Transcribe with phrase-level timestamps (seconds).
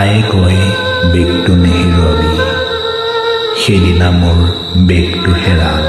[0.00, 0.60] আয়ে কয়
[1.12, 2.32] বেগটো নেহেৰুৱাবি
[3.62, 4.38] সেইদিনা মোৰ
[4.88, 5.84] বেগটো হেৰাল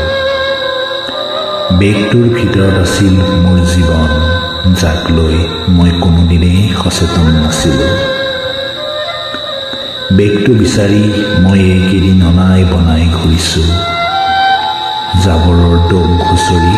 [1.79, 4.11] বেগটোৰ ভিতৰত আছিল মোৰ জীৱন
[4.81, 5.37] যাক লৈ
[5.75, 7.93] মই কোনোদিনেই সচেতন নাছিলোঁ।
[10.17, 11.03] বেগটো বিচাৰি
[11.43, 13.69] মই এইকেইদিন অনাই বনাই ঘূৰিছোঁ।
[15.23, 16.75] জাবৰৰ দম খুচৰি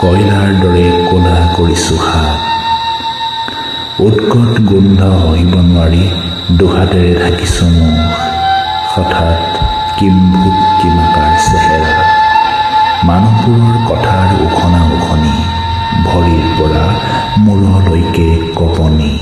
[0.00, 2.40] কয়লাৰ দৰে ক'লা কৰিছোঁ হাত।
[4.06, 6.04] উৎকট গোন্ধ সহিব নোৱাৰি
[6.56, 8.12] দুহাতেৰে ঢাকিছোঁ মুখ
[8.92, 9.40] হঠাৎ
[9.98, 11.96] কিম্ভূত কিমাকাৰ চেহেৰা।
[13.08, 15.34] মানুহবোৰৰ কথাৰ উখনা উখনি
[16.06, 16.86] ভৰিৰ পৰা
[17.38, 19.12] মূৰলৈকে কপনি।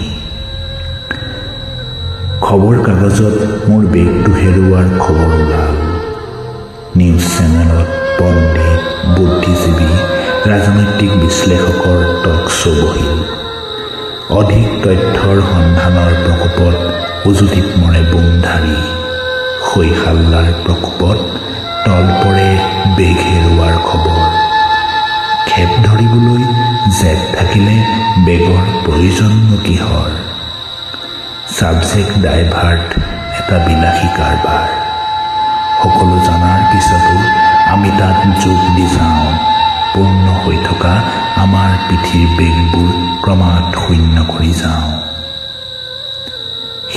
[2.41, 3.39] খবৰ কাগজত
[3.69, 5.77] মোৰ বেগটো হেৰুওৱাৰ খবৰ ওলাল।
[6.97, 7.89] নিউজ চেনেলত
[8.19, 8.83] পণ্ডিত
[9.17, 9.91] বুদ্ধিজীৱী
[10.51, 13.19] ৰাজনৈতিক বিশ্লেষকৰ টক শ্ব' বহিল
[14.31, 16.96] অধিক তথ্যৰ সন্ধানৰ প্ৰকোপত
[17.27, 18.77] উজুতিত মৰে বোমধাৰী।
[19.69, 21.19] শৈশাল্লাৰ প্ৰকোপত
[21.87, 22.49] তল পৰে
[22.97, 24.31] বেগ হেৰুৱাৰ খবৰ।
[25.47, 26.43] খেপ ধৰিবলৈ
[26.99, 27.77] জেট থাকিলে
[28.27, 30.11] বেগৰ প্ৰয়োজননো কিহৰ?
[31.57, 32.89] ছাবজেক্ট ডাইভাৰ্ট
[33.39, 34.69] এটা বিলাসী কাৰবাৰ।
[35.83, 37.17] সকলো জনাৰ পিছতো
[37.73, 39.27] আমি তাত যোগ দি যাওঁ
[39.95, 40.95] পূৰ্ণ হৈ থকা
[41.37, 45.06] আমাৰ পিঠিৰ বেগবোৰ ক্ৰমাৎ শূন্য কৰি যাওঁ।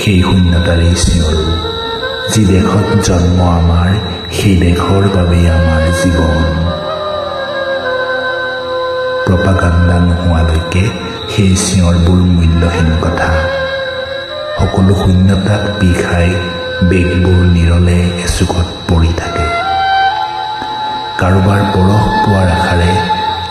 [0.00, 1.44] সেই শূন্যতাৰেই চিঞৰো
[2.32, 3.90] যি দেশত জন্ম আমাৰ
[4.36, 6.44] সেই দেশৰ বাবেই আমাৰ জীৱন।
[9.26, 10.84] প্ৰপাগাণ্ডা নোহোৱালৈকে
[11.32, 13.30] সেই চিঞৰবোৰ মূল্যহীন কথা।
[14.58, 16.28] সকলো শূন্যতাক পি খাই
[16.90, 19.46] বেগবোৰ নিৰলে এচুকত পৰি থাকে।
[21.20, 22.92] কাৰোবাৰ পৰশ পোৱাৰ আশাৰে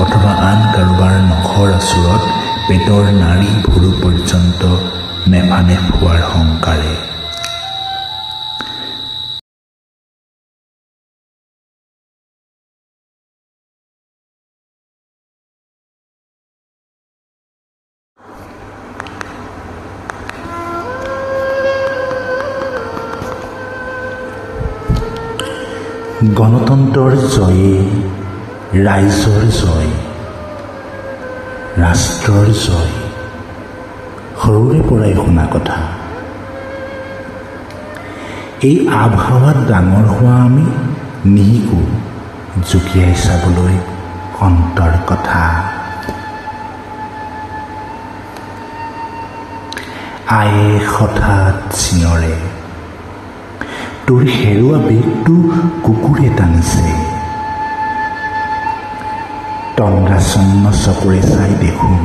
[0.03, 2.21] অথবা আন কাৰোবাৰ নখৰ আচুৰত
[2.67, 4.61] পেটৰ নাড়ী ভুৰু পৰ্যন্ত
[5.27, 6.93] নেফানেফ হোৱাৰ শংকাৰে
[26.39, 27.75] গণতন্ত্ৰৰ জয়ে
[28.85, 29.91] ৰাইজৰ জয়
[31.83, 32.98] ৰাষ্ট্ৰৰ জয়।
[34.41, 35.77] সৰুৰে পৰাই শুনা কথা।
[38.69, 40.65] এই আবহাৱাত ডাঙৰ হোৱা আমি
[41.35, 41.79] নিশিকো
[42.69, 43.75] জুকিয়াই চাবলৈ
[44.47, 45.43] অন্তৰ কথা।
[50.39, 52.35] আয়ে হঠাৎ চিঞৰে
[54.07, 55.35] তোৰ হেৰুৱা বেগটো
[55.83, 56.87] কুকুৰে টানিছে।
[59.77, 61.97] তন্দ্ৰাচন্ন চকুৰে চাই দেখোঁ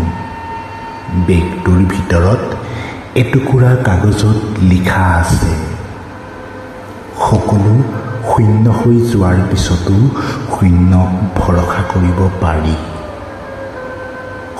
[1.14, 2.42] বেগটোৰ ভিতৰত
[3.16, 5.52] এটুকুৰা কাগজত লিখা আছে।
[7.20, 7.74] সকলো
[8.30, 9.94] শূন্য হৈ যোৱাৰ পিছতো
[10.54, 12.76] শূন্যক ভৰসা কৰিব পাৰি।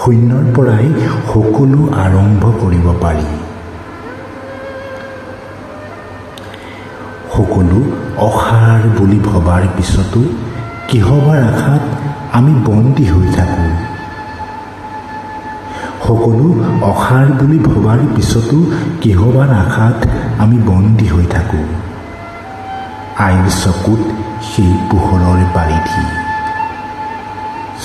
[0.01, 0.87] শূন্যৰ পৰাই
[1.33, 3.29] সকলো আৰম্ভ কৰিব পাৰি।
[7.35, 7.79] সকলো
[8.19, 10.21] অসাৰ বুলি ভবাৰ পিছতো
[10.89, 11.85] কিহবাৰ আশাত
[12.33, 13.84] আমি বন্দী হৈ থাকোঁ?
[16.05, 16.47] সকলো
[16.91, 18.59] অসাৰ বুলি ভবাৰ পিছতো
[19.01, 19.99] কিহবাৰ আশাত
[20.39, 21.67] আমি বন্দী হৈ থাকোঁ।
[23.27, 24.03] আইৰ চকুত
[24.49, 26.05] সেই পোহৰৰ বাৰিধি।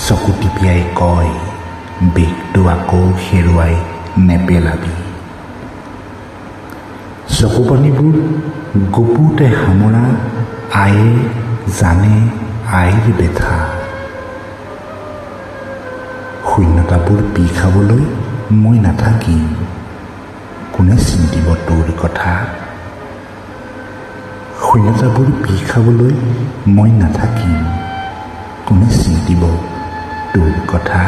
[0.06, 1.30] চকু টিপিয়াই কয়
[2.14, 3.74] বেগটো আকৌ হেৰুৱাই
[4.18, 4.94] নেপেলাবি।
[7.36, 8.16] চকুপানীবোৰ
[8.96, 10.04] গুপুতে সামৰা
[10.84, 11.08] আয়ে
[11.80, 12.16] জানে
[12.72, 13.79] আইৰ বেথা।
[16.90, 18.04] শূন্যতাবোৰ পি খাবলৈ
[18.52, 19.42] মই নাথাকিম
[20.74, 22.32] কোনে চিন্তিব তোৰ কথা?
[24.62, 26.14] শূন্যতাবোৰ পি খাবলৈ
[26.74, 27.60] মই নাথাকিম
[28.66, 29.42] কোনে চিন্তিব
[30.34, 31.02] তোৰ কথা?